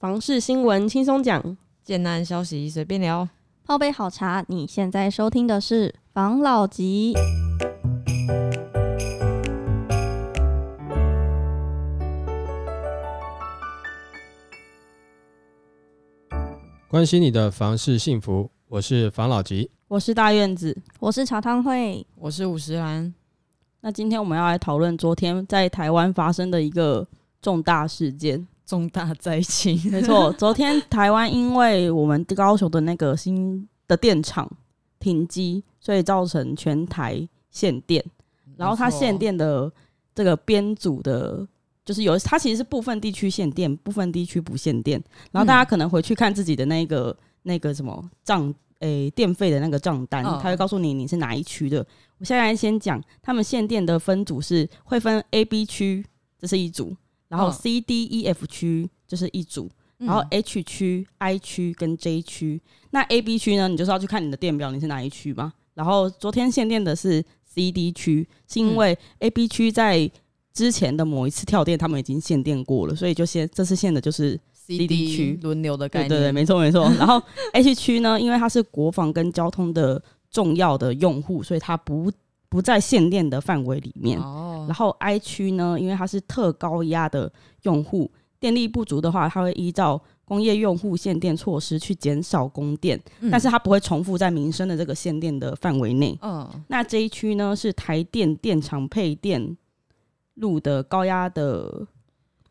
[0.00, 3.28] 房事新闻轻松讲，建案消息随便聊，
[3.64, 4.44] 泡杯好茶。
[4.46, 7.14] 你现在收听的是房老吉。
[16.86, 23.12] 关心你的房事幸福，我是房老吉，我是大院子，我是茶汤会，我是五十兰。
[23.80, 27.08] 那今天我们要来讨论昨天在台湾发生的一个
[27.42, 28.46] 重大事件。
[28.68, 30.30] 重大灾情， 没错。
[30.34, 34.46] 昨天台湾因为我们高雄的那个新的电厂
[35.00, 38.04] 停机，所以造成全台限电。
[38.58, 39.72] 然后它限电的
[40.14, 41.48] 这个编组的，
[41.82, 45.02] 就是有它其实是部分地区限电，部分地区不限电。
[45.32, 51.78] 然后大家可能回去看自己的那个那个什么账，诶、欸，电费的那个账单，它会告诉你你是哪一区的。
[52.18, 56.04] 我现在先讲，他们限电的分组是会分 A、B 区，
[56.38, 56.94] 这是一组。
[57.28, 62.60] 然后 C、D、E、F 区就是一组，然后 H 区、I 区跟 J 区。
[62.90, 63.68] 那 A、B 区呢？
[63.68, 65.52] 你就是要去看你的电表，你是哪一区嘛？
[65.74, 70.10] 然后昨天限电的是 C、D 区，是因为 A、B 区在
[70.52, 76.08] 之前的某一次跳电，他们已经限电过了，所以就先这次限的就是 C、D 区轮流的概念。
[76.08, 76.90] 对对对，没错没错。
[76.98, 82.10] 然后 H 区呢，因为它是国防跟交通的重要的用户，所以它不
[82.48, 84.18] 不在限电的范围里面。
[84.20, 87.32] 哦然后 I 区呢，因为它是特高压的
[87.62, 96.18] 用户，电力不足的话，它会依照工业用户限电措施去减少供电，嗯、但是它不会重复在民生的这个限电的范围内。
[96.20, 99.56] 嗯，那这一区呢是台电电厂配电
[100.34, 101.86] 路的高压的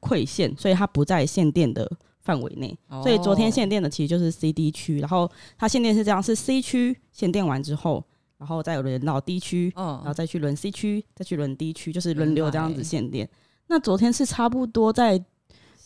[0.00, 2.78] 馈线，所以它不在限电的范围内。
[2.90, 5.28] 哦、所以昨天限电的其实就是 C、D 区，然后
[5.58, 8.04] 它限电是这样：是 C 区限电完之后。
[8.44, 13.26] 然后再有轮到 D 区，然后再去轮 C 区，再去轮 D 区，就是轮流这样子限电。
[13.68, 15.18] 那昨天是差不多在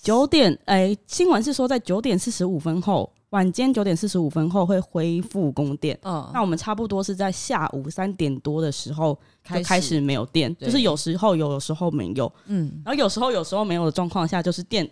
[0.03, 5.97] 九点，哎，新闻是说在九点四十五分后，晚间九点四十五分后会恢复供电。
[6.03, 12.33] 嗯，那我们差不多是在下午三点多的时候就开始没有电，就是有时候有，有时候没有。
[12.47, 14.91] 嗯，然后有时候有时候没有的状况下，就是电。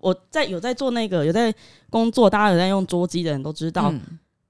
[0.00, 1.54] 我在有在做那个有在
[1.90, 3.94] 工作，大家有在用桌机的人都知道，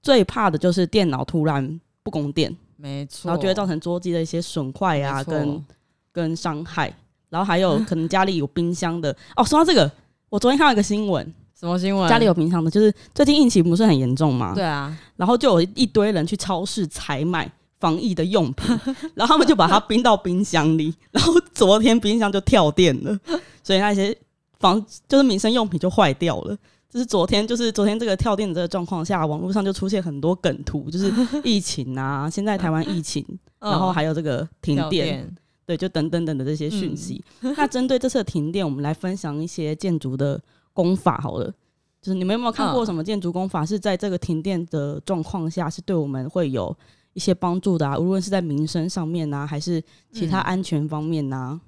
[0.01, 1.79] 最怕的就是电脑突然。
[2.09, 5.65] 不供电，没错，然后就会造成桌机的一些损坏啊，跟
[6.11, 6.91] 跟伤害，
[7.29, 9.15] 然后还有可能家里有冰箱的。
[9.35, 9.43] 哦。
[9.43, 9.89] 说到这个，
[10.29, 12.09] 我昨天看到一个新闻，什么新闻？
[12.09, 14.55] 家里有冰箱的，就是最近疫情不是很严重吗？
[14.55, 17.47] 对啊，然后就有一堆人去超市采买
[17.79, 18.79] 防疫的用品，
[19.13, 23.15] 然后他们就把它冰到冰箱里， 然后昨天冰箱就跳电了，
[23.61, 24.17] 所以那些
[24.59, 26.57] 防就是民生用品就坏掉了。
[26.89, 31.13] 就是昨天，就是昨天这个跳电的这个状况下，网络上就出现很多梗图，就是
[31.45, 33.23] 疫情啊，现在台湾疫情，
[33.61, 35.31] 然后还有这个停电，
[35.67, 37.23] 对，就等等等的这些讯息。
[37.41, 40.41] 那针对这次的停电，我们来分享一些建筑的
[40.73, 41.53] 功法好了。
[42.01, 46.75] 就是你们有没有看过什么建筑工法是在这个停电的状况下，是对我们会有
[47.13, 47.99] 一些帮助的啊？
[47.99, 51.59] 无论是在民生上面啊，还是其他安全方面啊？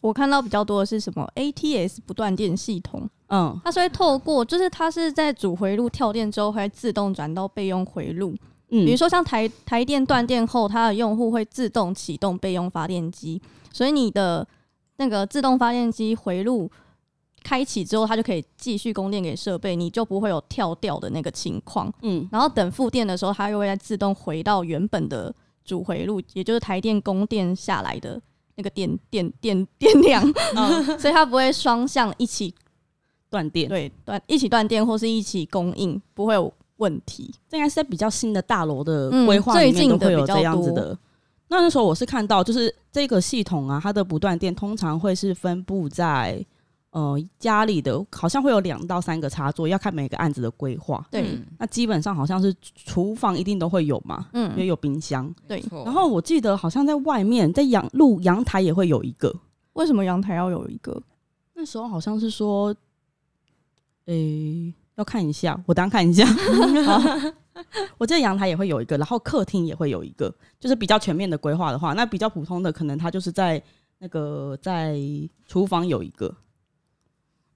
[0.00, 8.34] 我看到比较多的是什么 ATS 不断电系统，嗯，它是会透过，就是它是在主回路跳电之后会自动转到备用回路，
[8.70, 13.40] 嗯，比如说像台台电断电后，它的用户会自动启动备用发电机，
[13.72, 14.46] 所以你的
[14.96, 16.70] 那个自动发电机回路
[17.42, 28.20] 开启之后，它就可以继续供电给设备，你就不会有跳掉的那个情况，嗯，然后等复电的时候，它又会再自动回到原本的主回路，也就是台电供电下来的。
[28.56, 30.22] 那个电电电电量，
[30.54, 32.54] 嗯， 所以它不会双向一起
[33.30, 37.32] 断电，对，断一起断电或是一起供应不会有问题。
[37.48, 40.98] 这应该是在比较新的大楼的规划里面都会有这样子的。
[41.48, 46.44] 那那时候我是看到，就是这个系统啊，它的不断电通常会是分布在。
[46.92, 51.06] 呃，家里的好像会有两到三个插座，要看每个案子的规划。
[51.08, 55.32] 对，那基本上好像是厨房一定都会有嘛，嗯，因为有冰箱。
[55.46, 59.32] 对，然后我记得好像在外面，在阳路阳台也会有一个。
[59.74, 61.00] 为什么阳台要有一个？
[61.54, 62.74] 那时候好像是说，
[64.10, 66.26] 诶、欸，要看一下，我等下看一下。
[67.98, 73.62] 我记得阳台也会有一个，然后客厅也会有一个，就是比较全面的规划的话，那比较普通的可能它就是在
[73.98, 74.98] 那个在
[75.46, 76.34] 厨房有一个。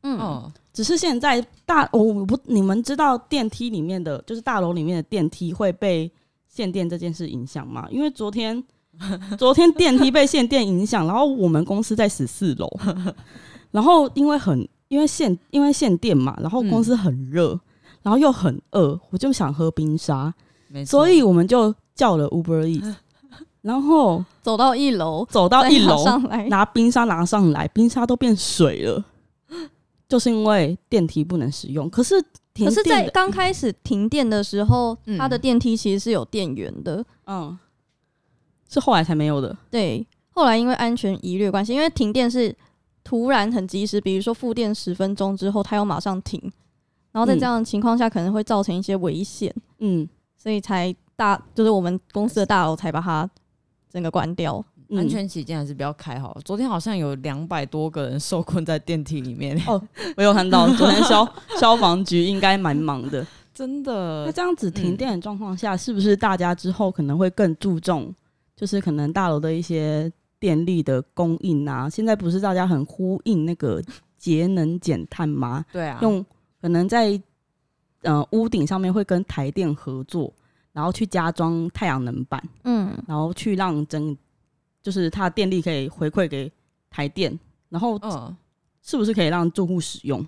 [0.02, 6.10] 嗯，哦、只是现在大我不你们知道电梯里面的就是大楼里面的电梯会被
[6.46, 7.88] 限电这件事影响吗？
[7.90, 8.62] 因为昨天
[9.38, 12.68] 昨天电梯被限电影响，然后我们公司在十四楼，
[13.70, 17.60] 然后因为很因为限因为限电嘛，然后公司很热，嗯、
[18.02, 20.32] 然后又很饿，我就想喝冰沙，
[20.86, 22.94] 所以我们就叫了 Uber Eats，
[23.62, 26.04] 然后走到一楼，走到一楼
[26.48, 29.04] 拿冰沙拿上来，冰沙都变水了。
[30.06, 31.88] 就是因为电梯不能使用。
[31.88, 32.22] 可是，
[32.54, 37.04] 可是在刚开始停电的时候，嗯、它的电梯其实是有电源的。
[37.26, 37.58] 嗯，
[38.68, 39.56] 是后来才没有的。
[39.70, 42.54] 对，后来因为安全疑虑关系，因为停电是
[43.04, 46.40] 突然很及时，比如说复电十分钟之后，它又马上停，
[47.12, 49.54] 然后在这样的情况下，可能会造成一些危险。
[49.78, 53.28] 嗯，所以才大，就是我们公司的大楼才把它
[53.90, 54.64] 整个关掉。
[54.90, 56.36] 安全起见还是不要开好。
[56.44, 59.60] 昨天好像有两百多个人受困在电梯里面。
[59.66, 59.82] 哦，
[60.16, 61.26] 我有看到，昨天消
[61.58, 64.26] 消防局应该蛮忙的， 真的。
[64.26, 68.14] 那这样子停电的状况下，是不是大家之后可能会更注重，
[68.54, 70.12] 就是可能大楼的一些
[70.44, 71.88] 电力的供应啊？
[71.88, 73.82] 现在不是大家很呼应那个
[74.18, 75.64] 节能减碳吗？
[75.72, 76.22] 对啊，用
[76.60, 77.18] 可能在
[78.02, 80.30] 呃屋顶上面会跟台电合作，
[80.70, 84.14] 然后去加装太阳能板，嗯，然后去让整。
[84.82, 86.52] 就是它的电力可以回馈给
[86.90, 87.98] 台电，然后
[88.82, 90.22] 是不是可以让住户使用？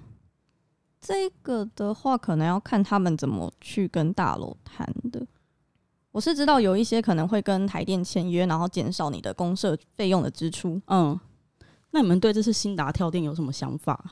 [0.98, 5.20] 这个的话，可能要看他们怎么去跟大楼谈的。
[6.16, 10.80] 我是知道有一些可能会跟台电签约，然后减少你的公社费用的支出。
[10.86, 11.20] 嗯，
[11.90, 14.02] 那你们对这次兴达跳电有什么想法？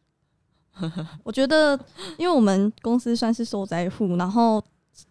[1.24, 1.76] 我觉得，
[2.18, 4.62] 因为我们公司算是受灾户，然后。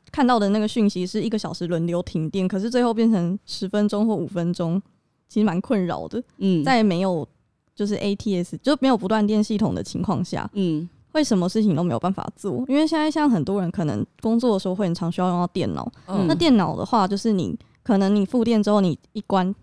[0.09, 4.81] 看到的那个讯息是一个小时轮流停电，可是最后变成十分钟或五分钟，
[5.27, 6.23] 其实蛮困扰的。
[6.37, 7.27] 嗯，在没有
[7.75, 10.87] 就是 ATS 就没有不断电系统的情况下，嗯，
[11.17, 12.63] 会什么事情都没有办法做。
[12.67, 19.53] 因为现在像很多人可能工作的时候会很常需要用到电脑，嗯，那电脑的话就是你可能你复电之后你一关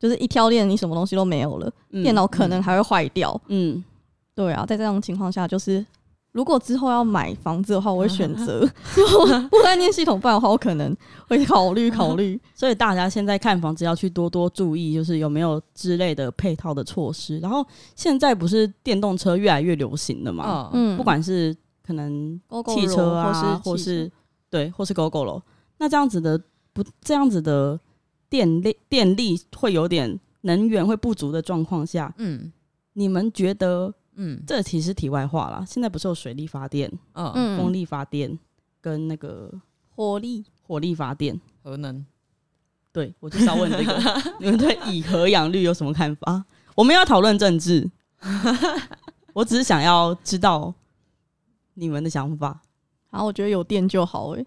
[0.00, 3.40] 就是一挑电，你什么东西都没有了，嗯，电脑可能还会坏掉。
[3.46, 3.82] 嗯，
[4.34, 5.86] 对啊，在这种情况下就是。
[6.34, 8.68] 如果之后要买房子的话，我会选择
[9.50, 10.94] 不断电系统，不然的话，我可能
[11.28, 12.38] 会考虑考虑。
[12.56, 17.38] 所以大家现在看房子要去多多注意，就是有没有之类的配套的措施。
[17.38, 17.64] 然后
[17.94, 20.70] 现在不是电动车越来越流行了嘛？
[20.74, 24.12] 嗯，不管是可能汽车啊，或是或是
[24.50, 25.40] 对，或是 Gogoro。
[25.78, 26.36] 那这样子的
[26.72, 27.78] 不这样子的
[28.28, 32.52] 电力电力会有点能源会不足的状况下，嗯，
[32.94, 33.94] 你们觉得？
[34.16, 35.64] 嗯，这其实题外话啦。
[35.66, 38.38] 现在不是有水力发电、嗯，风力发电
[38.80, 39.52] 跟那个
[39.90, 42.04] 火力火力发电、核能。
[42.92, 43.98] 对，我就是要问这个，
[44.38, 46.44] 你们对以核养绿有什么看法？
[46.76, 47.90] 我们要讨论政治，
[49.34, 50.72] 我只是想要知道
[51.74, 52.62] 你们的想法。
[53.10, 54.46] 好，我觉得有电就好诶、欸。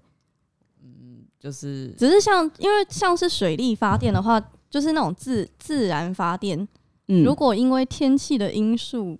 [0.81, 6.65] 嗯，就是只是像因为像是水力发电的话，就是那种自自然发电。
[7.09, 9.19] 嗯，如果因为天气的因素。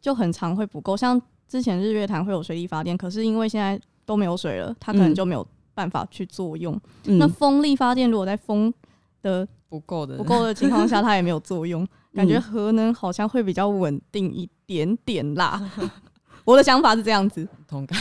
[0.00, 6.78] 就很常会不够，像之前日月潭会有水力发电，可是因为现在都没有水了，它可能就没有办法去作用。
[7.04, 8.72] 嗯、那风力发电如果在风
[9.22, 15.70] 的不够的不够的情况下，它也没有作用， 感觉核能好像会比较稳定一点点啦。
[16.44, 17.98] 我的想法是这样子， 同感，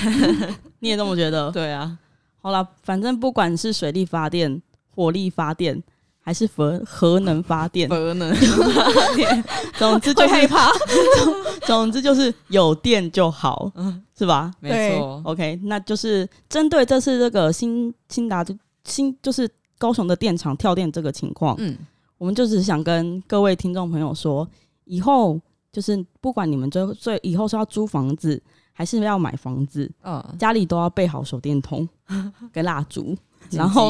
[0.80, 1.52] 你也这么觉得？
[1.52, 1.98] 对啊，
[2.42, 4.62] 好了，反正不管是水力发电、
[4.96, 5.84] 火力发电。
[6.22, 9.44] 还是核核能发电，核能发电，
[9.78, 10.70] 总之就害怕。
[11.26, 11.34] 总
[11.66, 14.52] 总之就是有电就好，嗯是吧？
[14.60, 15.22] 没错。
[15.26, 18.46] OK，那就是针对这次这个新新达
[18.84, 21.78] 新就是高雄的电厂跳电这个情况，嗯，
[22.18, 24.48] 我们就只是想跟各位听众朋友说，
[24.86, 25.40] 以后
[25.72, 28.42] 就是不管你们最最以后是要租房子
[28.74, 31.88] 还是要买房子，嗯，家里都要备好手电筒
[32.52, 33.16] 跟蜡烛，
[33.52, 33.90] 然后，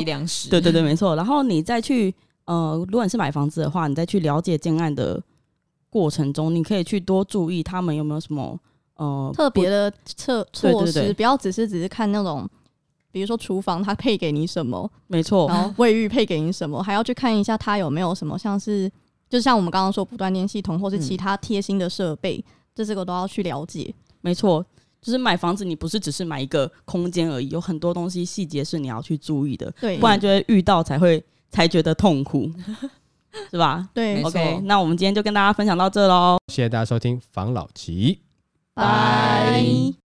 [0.50, 1.16] 对对对，没错。
[1.16, 2.14] 然后你再去。
[2.50, 5.22] 呃，如果你是买房子的话，你再去了解建案的
[5.88, 8.60] 过程中，你可以去多注意他们有没有什么
[8.96, 12.50] 呃特别的策措施，不要只是只是看那种，
[13.12, 18.92] 比如说厨房它配给你什么，没错，然后 卫浴配给你什么，还要去看一下它有没有什么像是，
[19.30, 23.94] 就像我们刚刚说不断电系统或是其他贴心的设备，这这个都要去了解。
[24.22, 24.66] 没错，
[25.00, 31.24] 就是买房子你不是只是买一个空间而已，有很多东西细节是你要去注意的，对，不然就会遇到才会。
[31.50, 32.52] 才觉得痛苦，
[33.52, 33.90] 是吧？
[33.94, 36.38] 对，OK，那我们今天就跟大家分享到这喽。
[36.48, 38.20] 谢谢大家收听防老吉，
[38.74, 39.99] 拜。